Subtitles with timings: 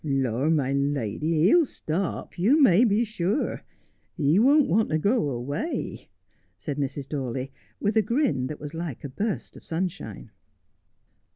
[0.03, 3.61] 'Lor, my lady, he'll stop, you may he sure.
[4.17, 6.09] He won't want to go away,'
[6.57, 7.07] said Mrs.
[7.07, 10.31] Dawley, with a grin that was like a burst of sunshine.